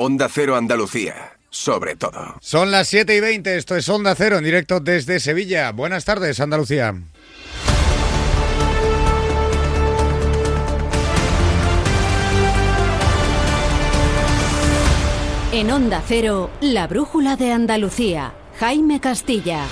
[0.00, 2.36] Onda Cero Andalucía, sobre todo.
[2.40, 5.72] Son las 7 y 20, esto es Onda Cero en directo desde Sevilla.
[5.72, 6.94] Buenas tardes, Andalucía.
[15.50, 18.34] En Onda Cero, la brújula de Andalucía.
[18.60, 19.64] Jaime Castilla.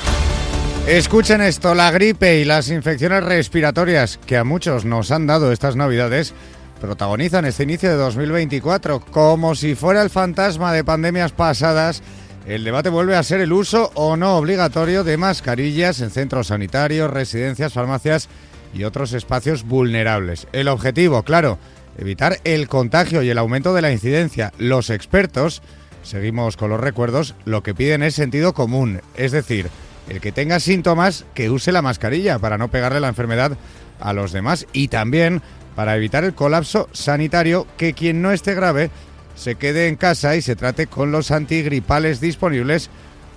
[0.88, 5.76] Escuchen esto, la gripe y las infecciones respiratorias que a muchos nos han dado estas
[5.76, 6.34] navidades
[6.80, 9.00] protagonizan este inicio de 2024.
[9.00, 12.02] Como si fuera el fantasma de pandemias pasadas,
[12.46, 17.10] el debate vuelve a ser el uso o no obligatorio de mascarillas en centros sanitarios,
[17.10, 18.28] residencias, farmacias
[18.72, 20.46] y otros espacios vulnerables.
[20.52, 21.58] El objetivo, claro,
[21.98, 24.52] evitar el contagio y el aumento de la incidencia.
[24.58, 25.62] Los expertos,
[26.02, 29.68] seguimos con los recuerdos, lo que piden es sentido común, es decir,
[30.08, 33.56] el que tenga síntomas que use la mascarilla para no pegarle la enfermedad
[33.98, 35.42] a los demás y también
[35.76, 38.90] para evitar el colapso sanitario que quien no esté grave
[39.36, 42.90] se quede en casa y se trate con los antigripales disponibles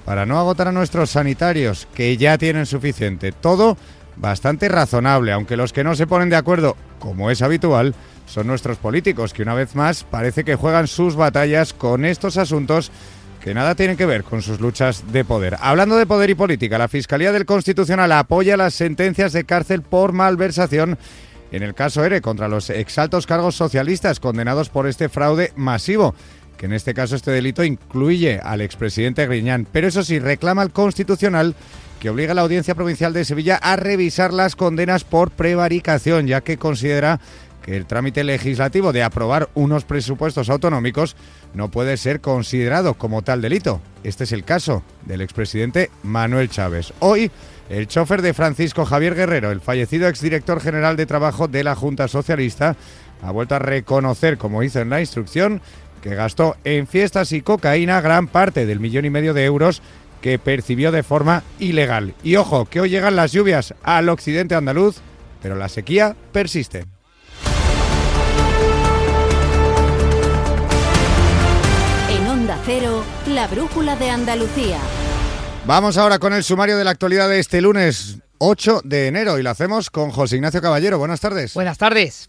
[0.05, 3.33] para no agotar a nuestros sanitarios que ya tienen suficiente.
[3.33, 3.77] Todo
[4.15, 7.93] bastante razonable, aunque los que no se ponen de acuerdo, como es habitual,
[8.25, 12.91] son nuestros políticos, que una vez más parece que juegan sus batallas con estos asuntos
[13.41, 15.57] que nada tienen que ver con sus luchas de poder.
[15.59, 20.11] Hablando de poder y política, la Fiscalía del Constitucional apoya las sentencias de cárcel por
[20.11, 20.97] malversación
[21.51, 26.15] en el caso ERE contra los exaltos cargos socialistas condenados por este fraude masivo
[26.59, 30.71] que en este caso este delito incluye al expresidente Griñán, pero eso sí reclama al
[30.73, 31.55] Constitucional
[32.01, 36.41] que obliga a la Audiencia Provincial de Sevilla a revisar las condenas por prevaricación, ya
[36.41, 37.21] que considera
[37.61, 41.15] que el trámite legislativo de aprobar unos presupuestos autonómicos
[41.53, 43.81] no puede ser considerado como tal delito.
[44.03, 46.93] Este es el caso del expresidente Manuel Chávez.
[46.99, 47.31] Hoy,
[47.69, 52.07] el chofer de Francisco Javier Guerrero, el fallecido exdirector general de Trabajo de la Junta
[52.07, 52.75] Socialista,
[53.21, 55.61] ha vuelto a reconocer, como hizo en la instrucción,
[56.01, 59.81] que gastó en fiestas y cocaína gran parte del millón y medio de euros
[60.21, 62.13] que percibió de forma ilegal.
[62.23, 64.97] Y ojo, que hoy llegan las lluvias al occidente andaluz,
[65.41, 66.85] pero la sequía persiste.
[72.09, 74.79] En Onda Cero, la brújula de Andalucía.
[75.65, 79.43] Vamos ahora con el sumario de la actualidad de este lunes 8 de enero y
[79.43, 80.97] lo hacemos con José Ignacio Caballero.
[80.97, 81.53] Buenas tardes.
[81.53, 82.27] Buenas tardes.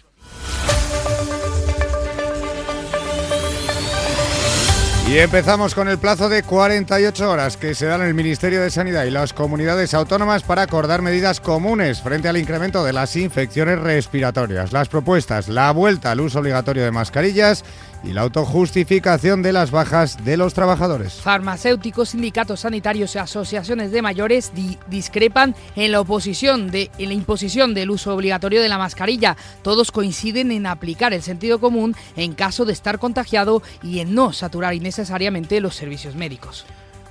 [5.10, 9.06] Y empezamos con el plazo de 48 horas que se dan el Ministerio de Sanidad
[9.06, 14.70] y las comunidades autónomas para acordar medidas comunes frente al incremento de las infecciones respiratorias.
[14.70, 17.64] Las propuestas, la vuelta al uso obligatorio de mascarillas
[18.02, 21.14] y la autojustificación de las bajas de los trabajadores.
[21.14, 24.52] Farmacéuticos, sindicatos sanitarios y asociaciones de mayores
[24.88, 29.36] discrepan en la oposición de en la imposición del uso obligatorio de la mascarilla.
[29.62, 34.32] Todos coinciden en aplicar el sentido común en caso de estar contagiado y en no
[34.32, 36.66] saturar innecesariamente los servicios médicos.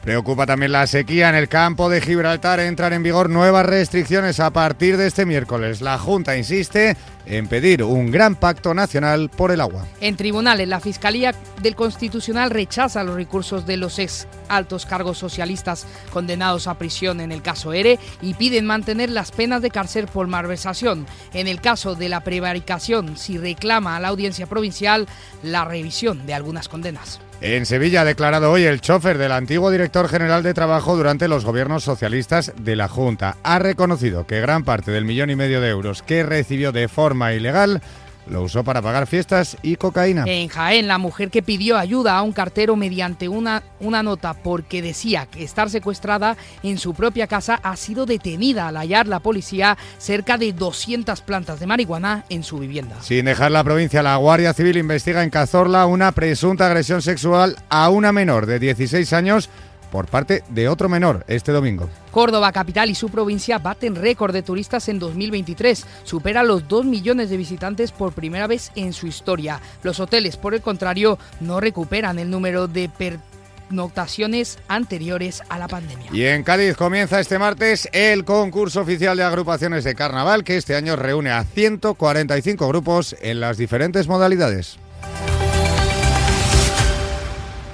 [0.09, 2.59] Preocupa también la sequía en el campo de Gibraltar.
[2.59, 5.81] Entran en vigor nuevas restricciones a partir de este miércoles.
[5.81, 6.97] La Junta insiste
[7.27, 9.85] en pedir un gran pacto nacional por el agua.
[10.01, 15.85] En tribunales, la Fiscalía del Constitucional rechaza los recursos de los ex altos cargos socialistas
[16.11, 20.25] condenados a prisión en el caso ERE y piden mantener las penas de cárcel por
[20.25, 21.05] malversación.
[21.35, 25.05] En el caso de la prevaricación, si reclama a la audiencia provincial
[25.43, 27.19] la revisión de algunas condenas.
[27.41, 31.45] En Sevilla ha declarado hoy el chofer del antiguo director general de Trabajo durante los
[31.45, 33.37] gobiernos socialistas de la Junta.
[33.43, 37.31] Ha reconocido que gran parte del millón y medio de euros que recibió de forma
[37.31, 37.81] ilegal
[38.29, 40.23] lo usó para pagar fiestas y cocaína.
[40.27, 44.81] En Jaén, la mujer que pidió ayuda a un cartero mediante una, una nota porque
[44.81, 49.77] decía que estar secuestrada en su propia casa ha sido detenida al hallar la policía
[49.97, 53.01] cerca de 200 plantas de marihuana en su vivienda.
[53.01, 57.89] Sin dejar la provincia, la Guardia Civil investiga en Cazorla una presunta agresión sexual a
[57.89, 59.49] una menor de 16 años
[59.91, 61.89] por parte de otro menor este domingo.
[62.11, 65.85] Córdoba capital y su provincia baten récord de turistas en 2023.
[66.03, 69.59] Supera los 2 millones de visitantes por primera vez en su historia.
[69.83, 76.09] Los hoteles, por el contrario, no recuperan el número de pernoctaciones anteriores a la pandemia.
[76.11, 80.75] Y en Cádiz comienza este martes el concurso oficial de agrupaciones de carnaval que este
[80.75, 84.79] año reúne a 145 grupos en las diferentes modalidades.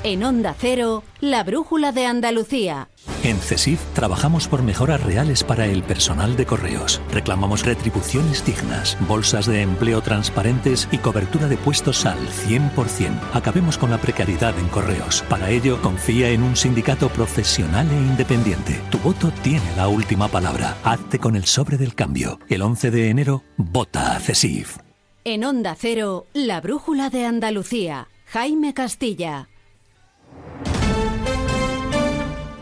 [0.05, 2.89] En Onda Cero, la brújula de Andalucía.
[3.23, 7.01] En CESIF trabajamos por mejoras reales para el personal de correos.
[7.11, 13.19] Reclamamos retribuciones dignas, bolsas de empleo transparentes y cobertura de puestos al 100%.
[13.33, 15.23] Acabemos con la precariedad en correos.
[15.27, 18.79] Para ello, confía en un sindicato profesional e independiente.
[18.91, 20.77] Tu voto tiene la última palabra.
[20.83, 22.39] Hazte con el sobre del cambio.
[22.47, 24.77] El 11 de enero, vota a CESIF.
[25.23, 28.07] En Onda Cero, la brújula de Andalucía.
[28.27, 29.49] Jaime Castilla.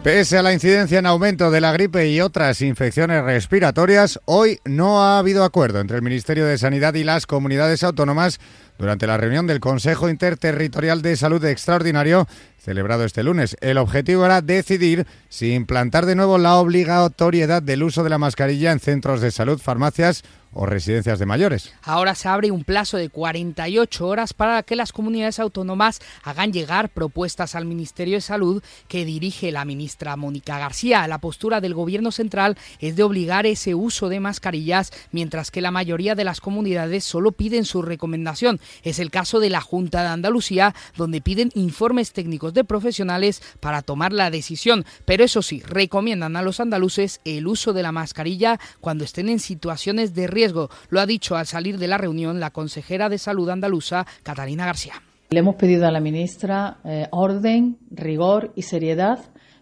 [0.04, 5.02] Pese a la incidencia en aumento de la gripe y otras infecciones respiratorias, hoy no
[5.02, 8.42] ha habido acuerdo entre el Ministerio de Sanidad y las comunidades autónomas
[8.78, 12.28] durante la reunión del Consejo Interterritorial de Salud Extraordinario
[12.60, 13.56] celebrado este lunes.
[13.62, 18.74] El objetivo era decidir si implantar de nuevo la obligatoriedad del uso de la mascarilla
[18.74, 20.24] en centros de salud, farmacias
[20.54, 21.74] o residencias de mayores.
[21.84, 26.90] Ahora se abre un plazo de 48 horas para que las comunidades autónomas hagan llegar
[26.90, 31.08] propuestas al Ministerio de Salud que dirige la ministra Mónica García.
[31.08, 35.72] La postura del Gobierno central es de obligar ese uso de mascarillas, mientras que la
[35.72, 38.60] mayoría de las comunidades solo piden su recomendación.
[38.84, 43.82] Es el caso de la Junta de Andalucía, donde piden informes técnicos de profesionales para
[43.82, 44.86] tomar la decisión.
[45.06, 49.40] Pero eso sí, recomiendan a los andaluces el uso de la mascarilla cuando estén en
[49.40, 50.43] situaciones de riesgo.
[50.90, 54.94] Lo ha dicho al salir de la reunión la consejera de Salud andaluza, Catalina García.
[55.30, 59.20] Le hemos pedido a la ministra eh, orden, rigor y seriedad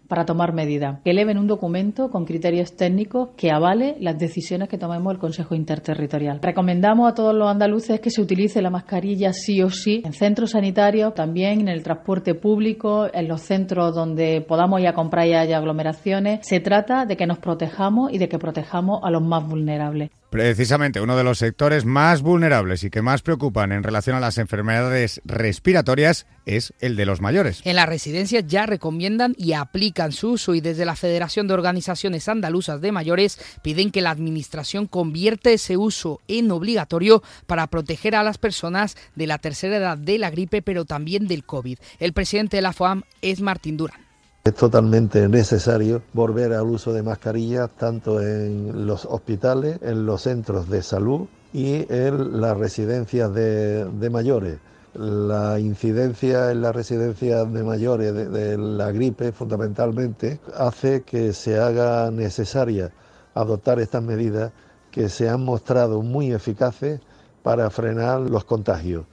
[0.08, 4.76] para tomar medidas, que eleven un documento con criterios técnicos que avale las decisiones que
[4.76, 6.40] tomemos el Consejo Interterritorial.
[6.42, 10.50] Recomendamos a todos los andaluces que se utilice la mascarilla sí o sí en centros
[10.50, 15.32] sanitarios, también en el transporte público, en los centros donde podamos ir a comprar y
[15.32, 16.40] haya aglomeraciones.
[16.42, 20.10] Se trata de que nos protejamos y de que protejamos a los más vulnerables.
[20.32, 24.38] Precisamente uno de los sectores más vulnerables y que más preocupan en relación a las
[24.38, 27.60] enfermedades respiratorias es el de los mayores.
[27.64, 32.30] En las residencias ya recomiendan y aplican su uso y desde la Federación de Organizaciones
[32.30, 38.22] Andaluzas de Mayores piden que la Administración convierta ese uso en obligatorio para proteger a
[38.22, 41.78] las personas de la tercera edad de la gripe pero también del COVID.
[41.98, 44.11] El presidente de la FOAM es Martín Durán.
[44.44, 50.68] Es totalmente necesario volver al uso de mascarillas tanto en los hospitales, en los centros
[50.68, 54.58] de salud y en las residencias de, mayores.
[54.94, 62.10] La incidencia en las residencias de mayores de, la gripe fundamentalmente hace que se haga
[62.10, 62.90] necesaria
[63.34, 64.50] adoptar estas medidas
[64.90, 67.00] que se han mostrado muy eficaces
[67.44, 69.04] para frenar los contagios.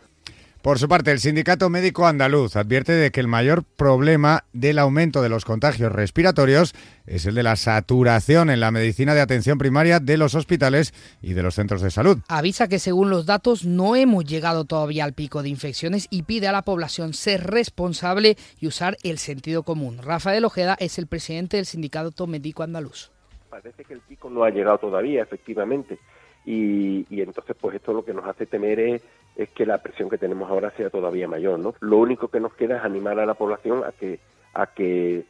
[0.61, 5.21] Por su parte, el Sindicato Médico Andaluz advierte de que el mayor problema del aumento
[5.21, 6.73] de los contagios respiratorios
[7.07, 11.31] es el de la saturación en la medicina de atención primaria de los hospitales y
[11.31, 12.17] de los centros de salud.
[12.27, 16.49] Avisa que según los datos no hemos llegado todavía al pico de infecciones y pide
[16.49, 19.99] a la población ser responsable y usar el sentido común.
[20.03, 23.11] Rafael Ojeda es el presidente del Sindicato Médico Andaluz.
[23.49, 25.99] Parece que el pico no ha llegado todavía, efectivamente.
[26.45, 29.01] Y, y entonces, pues esto lo que nos hace temer es
[29.39, 31.73] es que la presión que tenemos ahora sea todavía mayor, ¿no?
[31.79, 34.19] Lo único que nos queda es animar a la población a que
[34.53, 35.23] a que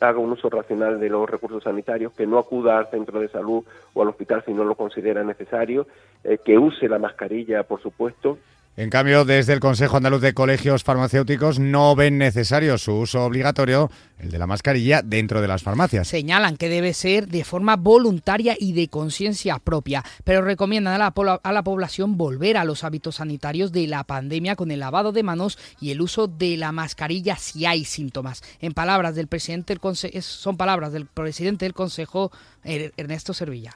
[0.00, 3.64] haga un uso racional de los recursos sanitarios, que no acuda al centro de salud
[3.94, 5.86] o al hospital si no lo considera necesario,
[6.24, 8.38] eh, que use la mascarilla, por supuesto,
[8.76, 13.90] en cambio, desde el Consejo Andaluz de Colegios Farmacéuticos no ven necesario su uso obligatorio,
[14.20, 16.06] el de la mascarilla, dentro de las farmacias.
[16.06, 21.12] Señalan que debe ser de forma voluntaria y de conciencia propia, pero recomiendan a
[21.52, 25.58] la, población volver a los hábitos sanitarios de la pandemia con el lavado de manos
[25.80, 28.42] y el uso de la mascarilla si hay síntomas.
[28.60, 32.30] En palabras del presidente del son palabras del presidente del Consejo,
[32.62, 33.74] er-, Ernesto Servilla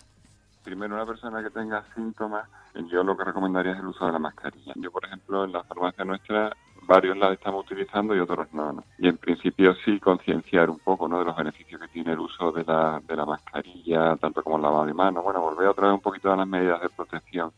[0.63, 2.49] primero una persona que tenga síntomas,
[2.91, 4.73] yo lo que recomendaría es el uso de la mascarilla.
[4.77, 6.53] Yo, por ejemplo, en la farmacia nuestra
[6.87, 11.19] varios la estamos utilizando y otros no, Y en principio sí concienciar un poco ¿no?
[11.19, 14.63] de los beneficios que tiene el uso de la, de la mascarilla, tanto como el
[14.63, 15.23] lavado de manos.
[15.23, 17.53] Bueno, volver otra vez un poquito a las medidas de protección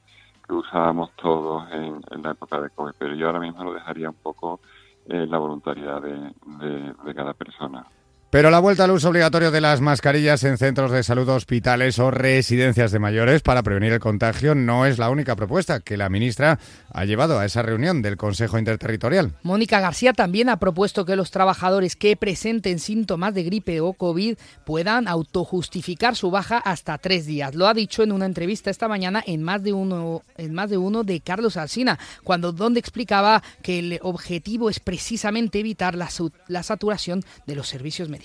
[0.47, 4.17] que usábamos todos en, la época de COVID, pero yo ahora mismo lo dejaría un
[4.17, 4.61] poco
[5.07, 7.87] en la voluntariedad de cada persona.
[8.35, 12.11] Pero la vuelta al uso obligatorio de las mascarillas en centros de salud, hospitales o
[12.11, 16.59] residencias de mayores para prevenir el contagio no es la única propuesta que la ministra
[16.93, 19.35] ha llevado a esa reunión del Consejo Interterritorial.
[19.45, 24.37] Mónica García también ha propuesto que los trabajadores que presenten síntomas de gripe o COVID
[24.65, 27.55] puedan autojustificar su baja hasta tres días.
[27.55, 30.77] Lo ha dicho en una entrevista esta mañana en más de uno, en más de
[30.77, 36.09] uno de Carlos Alsina, cuando donde explicaba que el objetivo es precisamente evitar la,
[36.49, 38.24] la saturación de los servicios médicos.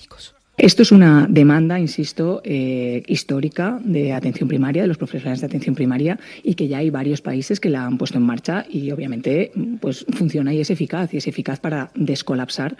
[0.60, 5.74] Esto es una demanda, insisto, eh, histórica de atención primaria, de los profesionales de atención
[5.74, 9.52] primaria, y que ya hay varios países que la han puesto en marcha y obviamente
[9.80, 12.76] pues funciona y es eficaz, y es eficaz para descolapsar,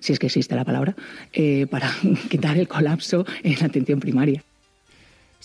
[0.00, 0.94] si es que existe la palabra,
[1.32, 1.90] eh, para
[2.28, 4.44] quitar el colapso en la atención primaria.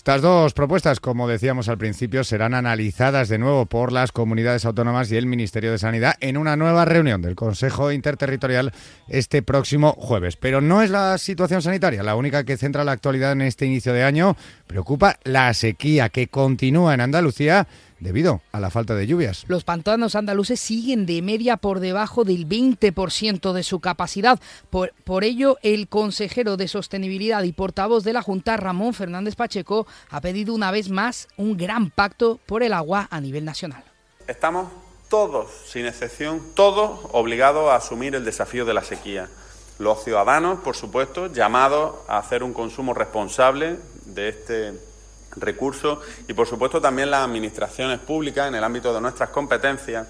[0.08, 5.12] Estas dos propuestas, como decíamos al principio, serán analizadas de nuevo por las comunidades autónomas
[5.12, 8.72] y el Ministerio de Sanidad en una nueva reunión del Consejo Interterritorial
[9.08, 10.36] este próximo jueves.
[10.36, 13.92] Pero no es la situación sanitaria la única que centra la actualidad en este inicio
[13.92, 14.34] de año.
[14.66, 17.68] Preocupa la sequía que continúa en Andalucía
[18.00, 19.44] debido a la falta de lluvias.
[19.48, 24.38] Los pantanos andaluces siguen de media por debajo del 20% de su capacidad.
[24.70, 29.86] Por, por, ello, el consejero de Sostenibilidad y portavoz de la Junta, Ramón Fernández Pacheco,
[30.10, 33.84] ha pedido una vez más un gran pacto por el agua a nivel nacional.
[34.26, 34.68] Estamos
[35.08, 39.28] todos, sin excepción, todos obligados a asumir el desafío de la sequía.
[39.78, 44.87] Los ciudadanos, por supuesto, llamados a hacer un consumo responsable de este
[45.36, 50.06] recurso y, por supuesto, también las administraciones públicas en el ámbito de nuestras competencias,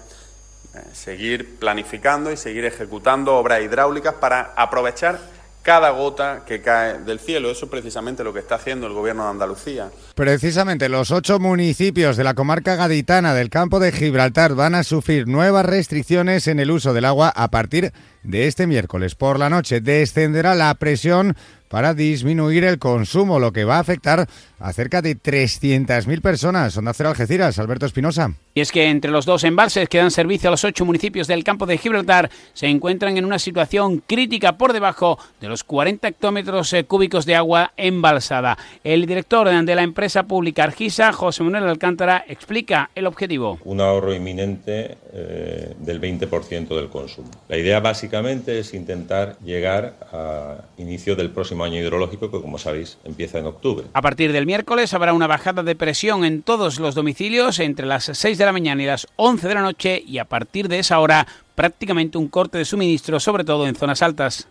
[0.75, 5.19] eh, seguir planificando y seguir ejecutando obras hidráulicas para aprovechar
[5.61, 7.51] cada gota que cae del cielo.
[7.51, 9.91] Eso es precisamente lo que está haciendo el Gobierno de Andalucía.
[10.15, 15.27] Precisamente los ocho municipios de la comarca gaditana del campo de Gibraltar van a sufrir
[15.27, 19.15] nuevas restricciones en el uso del agua a partir de este miércoles.
[19.15, 21.35] Por la noche descenderá la presión
[21.69, 24.27] para disminuir el consumo, lo que va a afectar
[24.59, 26.75] a cerca de 300.000 personas.
[26.75, 28.33] Onda Cero Algeciras, Alberto Espinosa.
[28.53, 31.43] Y es que entre los dos embalses que dan servicio a los ocho municipios del
[31.43, 36.73] campo de Gibraltar se encuentran en una situación crítica por debajo de los 40 hectómetros
[36.73, 38.57] eh, cúbicos de agua embalsada.
[38.83, 43.59] El director de la empresa pública Argisa, José Manuel Alcántara, explica el objetivo.
[43.63, 47.29] Un ahorro inminente eh, del 20% del consumo.
[47.47, 52.97] La idea básicamente es intentar llegar a inicio del próximo año hidrológico que, como sabéis,
[53.03, 53.87] empieza en octubre.
[53.93, 58.05] A partir del miércoles habrá una bajada de presión en todos los domicilios entre las
[58.05, 60.99] 6 de la mañana y las 11 de la noche y a partir de esa
[60.99, 64.47] hora prácticamente un corte de suministro, sobre todo en zonas altas.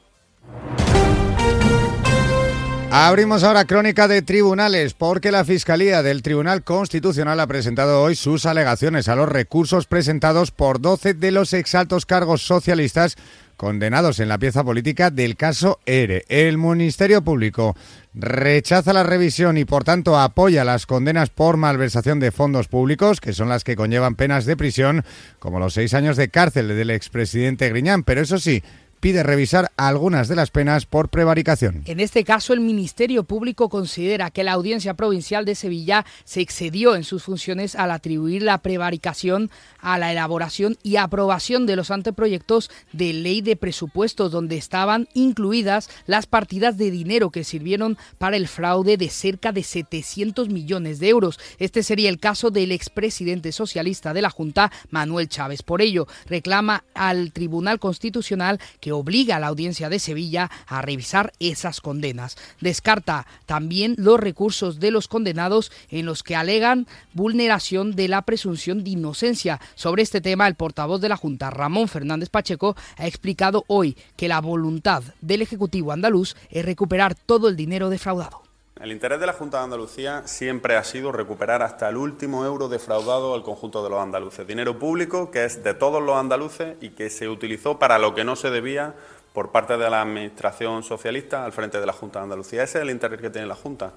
[2.91, 8.47] Abrimos ahora crónica de tribunales porque la Fiscalía del Tribunal Constitucional ha presentado hoy sus
[8.47, 13.17] alegaciones a los recursos presentados por 12 de los exaltos cargos socialistas
[13.59, 16.25] condenados en la pieza política del caso ERE.
[16.29, 17.77] El Ministerio Público
[18.15, 23.33] rechaza la revisión y por tanto apoya las condenas por malversación de fondos públicos, que
[23.33, 25.05] son las que conllevan penas de prisión,
[25.41, 28.05] como los seis años de cárcel del expresidente Griñán.
[28.05, 28.62] Pero eso sí,
[29.00, 31.83] pide revisar algunas de las penas por prevaricación.
[31.87, 36.95] En este caso, el Ministerio Público considera que la Audiencia Provincial de Sevilla se excedió
[36.95, 39.50] en sus funciones al atribuir la prevaricación
[39.81, 45.88] a la elaboración y aprobación de los anteproyectos de ley de presupuestos, donde estaban incluidas
[46.07, 51.09] las partidas de dinero que sirvieron para el fraude de cerca de 700 millones de
[51.09, 51.38] euros.
[51.59, 55.62] Este sería el caso del expresidente socialista de la Junta, Manuel Chávez.
[55.62, 61.33] Por ello, reclama al Tribunal Constitucional que obliga a la audiencia de Sevilla a revisar
[61.38, 62.37] esas condenas.
[62.61, 68.85] Descarta también los recursos de los condenados en los que alegan vulneración de la presunción
[68.85, 69.61] de inocencia.
[69.75, 74.28] Sobre este tema, el portavoz de la Junta, Ramón Fernández Pacheco, ha explicado hoy que
[74.28, 78.48] la voluntad del Ejecutivo andaluz es recuperar todo el dinero defraudado.
[78.80, 82.68] El interés de la Junta de Andalucía siempre ha sido recuperar hasta el último euro
[82.68, 84.47] defraudado al conjunto de los andaluces.
[84.47, 88.23] Dinero público que es de todos los andaluces y que se utilizó para lo que
[88.23, 88.94] no se debía
[89.32, 92.62] por parte de la Administración socialista al frente de la Junta de Andalucía.
[92.62, 93.94] Ese es el interés que tiene la Junta.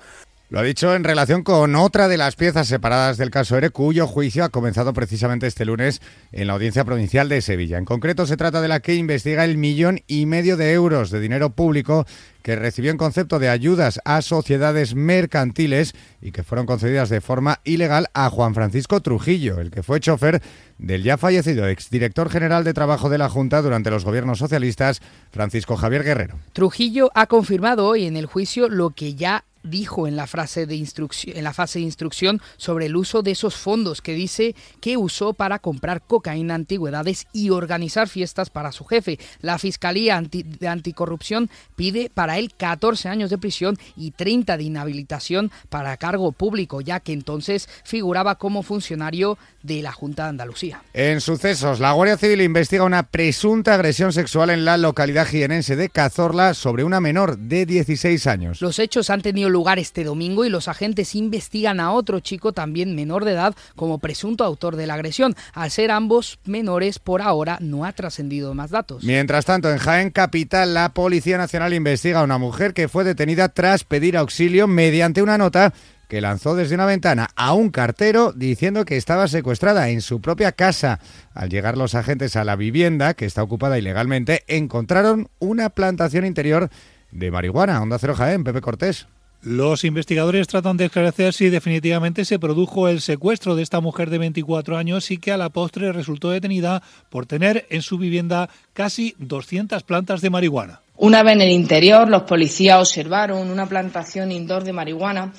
[0.51, 4.05] Lo ha dicho en relación con otra de las piezas separadas del caso ERE, cuyo
[4.05, 6.01] juicio ha comenzado precisamente este lunes
[6.33, 7.77] en la Audiencia Provincial de Sevilla.
[7.77, 11.21] En concreto, se trata de la que investiga el millón y medio de euros de
[11.21, 12.05] dinero público
[12.41, 17.61] que recibió en concepto de ayudas a sociedades mercantiles y que fueron concedidas de forma
[17.63, 20.41] ilegal a Juan Francisco Trujillo, el que fue chofer
[20.77, 25.77] del ya fallecido exdirector general de Trabajo de la Junta durante los gobiernos socialistas, Francisco
[25.77, 26.39] Javier Guerrero.
[26.51, 30.75] Trujillo ha confirmado hoy en el juicio lo que ya dijo en la, frase de
[30.75, 35.33] en la fase de instrucción sobre el uso de esos fondos que dice que usó
[35.33, 39.19] para comprar cocaína, antigüedades y organizar fiestas para su jefe.
[39.41, 45.51] La Fiscalía de Anticorrupción pide para él 14 años de prisión y 30 de inhabilitación
[45.69, 50.81] para cargo público, ya que entonces figuraba como funcionario de la Junta de Andalucía.
[50.93, 55.89] En sucesos, la Guardia Civil investiga una presunta agresión sexual en la localidad jienense de
[55.89, 58.61] Cazorla sobre una menor de 16 años.
[58.61, 62.95] Los hechos han tenido lugar este domingo y los agentes investigan a otro chico también
[62.95, 65.35] menor de edad como presunto autor de la agresión.
[65.53, 69.03] Al ser ambos menores, por ahora no ha trascendido más datos.
[69.03, 73.49] Mientras tanto, en Jaén Capital, la Policía Nacional investiga a una mujer que fue detenida
[73.49, 75.73] tras pedir auxilio mediante una nota
[76.11, 80.51] que lanzó desde una ventana a un cartero diciendo que estaba secuestrada en su propia
[80.51, 80.99] casa.
[81.33, 86.69] Al llegar los agentes a la vivienda, que está ocupada ilegalmente, encontraron una plantación interior
[87.11, 87.81] de marihuana.
[87.81, 89.07] Onda Cero Jaén, Pepe Cortés.
[89.43, 94.19] Los investigadores tratan de esclarecer si definitivamente se produjo el secuestro de esta mujer de
[94.19, 99.15] 24 años y que a la postre resultó detenida por tener en su vivienda casi
[99.17, 100.81] 200 plantas de marihuana.
[100.97, 105.33] Una vez en el interior, los policías observaron una plantación indoor de marihuana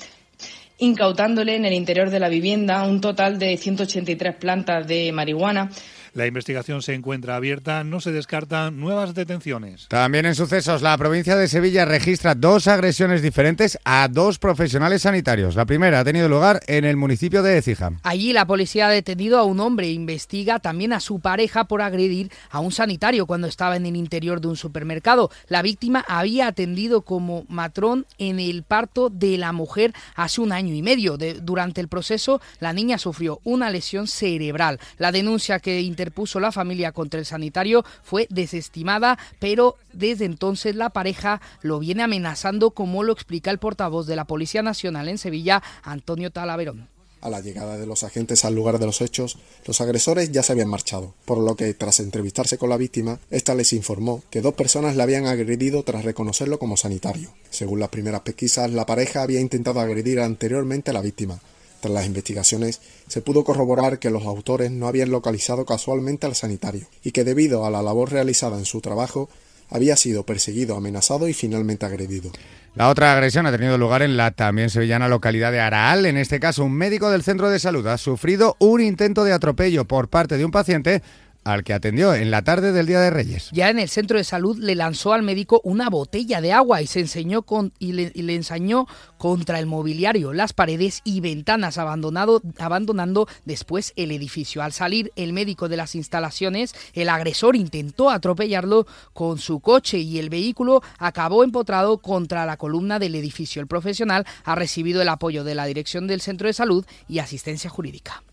[0.79, 5.69] incautándole en el interior de la vivienda un total de 183 plantas de marihuana.
[6.13, 9.87] La investigación se encuentra abierta, no se descartan nuevas detenciones.
[9.87, 15.55] También en sucesos, la provincia de Sevilla registra dos agresiones diferentes a dos profesionales sanitarios.
[15.55, 17.93] La primera ha tenido lugar en el municipio de Ecija.
[18.03, 21.81] Allí la policía ha detenido a un hombre e investiga también a su pareja por
[21.81, 25.31] agredir a un sanitario cuando estaba en el interior de un supermercado.
[25.47, 30.75] La víctima había atendido como matrón en el parto de la mujer hace un año
[30.75, 31.17] y medio.
[31.41, 34.79] durante el proceso, la niña sufrió una lesión cerebral.
[34.99, 40.89] La denuncia que puso la familia contra el sanitario fue desestimada, pero desde entonces la
[40.89, 45.63] pareja lo viene amenazando, como lo explica el portavoz de la Policía Nacional en Sevilla,
[45.83, 46.93] Antonio Talaverón.
[47.23, 50.51] A la llegada de los agentes al lugar de los hechos, los agresores ya se
[50.51, 54.55] habían marchado, por lo que tras entrevistarse con la víctima, ésta les informó que dos
[54.55, 57.29] personas le habían agredido tras reconocerlo como sanitario.
[57.49, 61.39] Según las primeras pesquisas, la pareja había intentado agredir anteriormente a la víctima,
[61.83, 66.87] tras las investigaciones, se pudo corroborar que los autores no habían localizado casualmente al sanitario
[67.03, 69.29] y que debido a la labor realizada en su trabajo,
[69.69, 72.31] había sido perseguido, amenazado y finalmente agredido.
[72.75, 76.05] La otra agresión ha tenido lugar en la también sevillana localidad de Araal.
[76.05, 79.85] En este caso, un médico del centro de salud ha sufrido un intento de atropello
[79.85, 81.01] por parte de un paciente
[81.43, 83.49] al que atendió en la tarde del Día de Reyes.
[83.51, 86.87] Ya en el centro de salud le lanzó al médico una botella de agua y
[86.87, 87.45] se enseñó
[87.79, 94.63] y, le, ensañó contra el mobiliario, las paredes y ventanas, abandonando después el edificio.
[94.63, 100.19] Al salir el médico de las instalaciones, el agresor intentó atropellarlo con su coche y
[100.19, 103.61] el vehículo acabó empotrado contra la columna del edificio.
[103.61, 107.69] El profesional ha recibido el apoyo de la dirección del centro de salud y asistencia
[107.69, 108.23] jurídica.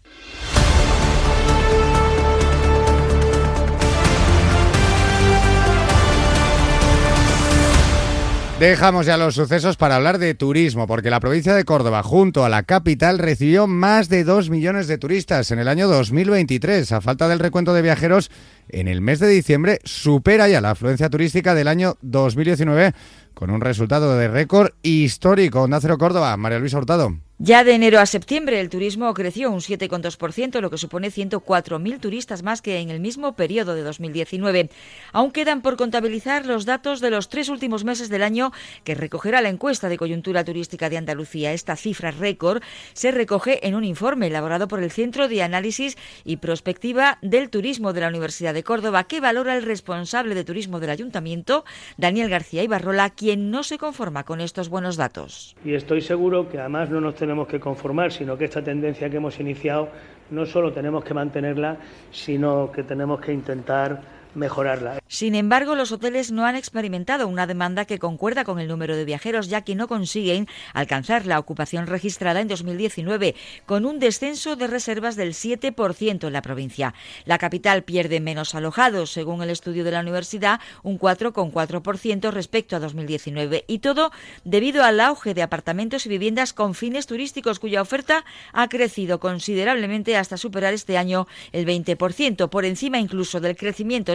[8.61, 12.51] Dejamos ya los sucesos para hablar de turismo, porque la provincia de Córdoba, junto a
[12.51, 16.93] la capital, recibió más de 2 millones de turistas en el año 2023.
[16.93, 18.31] A falta del recuento de viajeros,
[18.73, 22.93] en el mes de diciembre supera ya la afluencia turística del año 2019,
[23.35, 25.67] con un resultado de récord histórico.
[25.69, 27.17] Nacero Córdoba, María Luisa Hurtado.
[27.43, 32.43] Ya de enero a septiembre el turismo creció un 7,2%, lo que supone 104.000 turistas
[32.43, 34.69] más que en el mismo periodo de 2019.
[35.13, 38.53] Aún quedan por contabilizar los datos de los tres últimos meses del año
[38.85, 41.55] que recogerá la encuesta de coyuntura turística de Andalucía.
[41.55, 46.37] Esta cifra récord se recoge en un informe elaborado por el Centro de Análisis y
[46.37, 50.91] Prospectiva del Turismo de la Universidad de Córdoba, que valora el responsable de turismo del
[50.91, 51.65] Ayuntamiento,
[51.97, 55.57] Daniel García Ibarrola, quien no se conforma con estos buenos datos.
[55.65, 59.17] Y estoy seguro que además no nos tenemos que conformar, sino que esta tendencia que
[59.17, 59.89] hemos iniciado
[60.31, 61.77] no solo tenemos que mantenerla,
[62.11, 65.01] sino que tenemos que intentar mejorarla.
[65.09, 69.05] Sin embargo, los hoteles no han experimentado una demanda que concuerda con el número de
[69.05, 73.35] viajeros, ya que no consiguen alcanzar la ocupación registrada en 2019,
[73.67, 76.95] con un descenso de reservas del 7% en la provincia.
[77.25, 82.81] La capital pierde menos alojados, según el estudio de la universidad, un 4,4% respecto a
[82.81, 84.13] 2019, y todo
[84.45, 90.17] debido al auge de apartamentos y viviendas con fines turísticos, cuya oferta ha crecido considerablemente
[90.17, 94.13] hasta superar este año el 20%, por encima incluso del crecimiento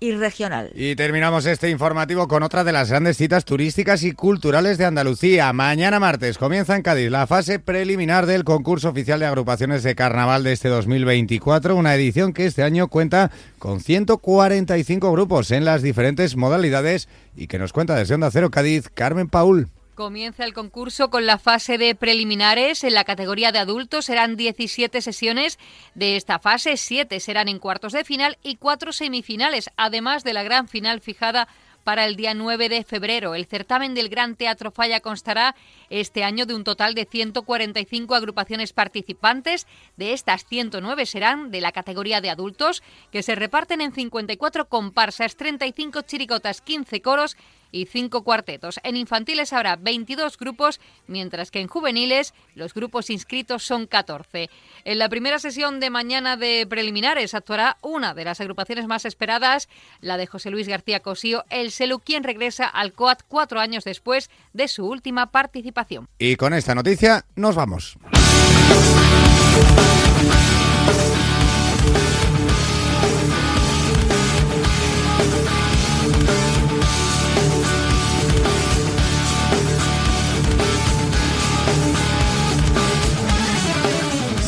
[0.00, 0.70] y regional.
[0.74, 5.52] Y terminamos este informativo con otra de las grandes citas turísticas y culturales de Andalucía.
[5.52, 10.44] Mañana martes comienza en Cádiz la fase preliminar del concurso oficial de agrupaciones de carnaval
[10.44, 16.36] de este 2024, una edición que este año cuenta con 145 grupos en las diferentes
[16.36, 19.68] modalidades y que nos cuenta desde Onda Cero Cádiz Carmen Paul.
[19.98, 22.84] Comienza el concurso con la fase de preliminares.
[22.84, 25.58] En la categoría de adultos serán 17 sesiones
[25.96, 30.44] de esta fase, 7 serán en cuartos de final y 4 semifinales, además de la
[30.44, 31.48] gran final fijada
[31.82, 33.34] para el día 9 de febrero.
[33.34, 35.56] El certamen del Gran Teatro Falla constará
[35.90, 39.66] este año de un total de 145 agrupaciones participantes.
[39.96, 45.36] De estas 109 serán de la categoría de adultos, que se reparten en 54 comparsas,
[45.36, 47.36] 35 chiricotas, 15 coros
[47.70, 48.80] y cinco cuartetos.
[48.82, 54.48] En infantiles habrá 22 grupos, mientras que en juveniles los grupos inscritos son 14.
[54.84, 59.68] En la primera sesión de mañana de preliminares actuará una de las agrupaciones más esperadas,
[60.00, 64.30] la de José Luis García Cosío, el Selu, quien regresa al COAT cuatro años después
[64.52, 65.77] de su última participación.
[66.18, 67.96] Y con esta noticia nos vamos.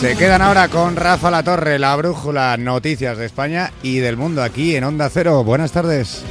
[0.00, 4.42] Se quedan ahora con Rafa La Torre, la brújula, noticias de España y del mundo
[4.42, 5.44] aquí en Onda Cero.
[5.44, 6.24] Buenas tardes.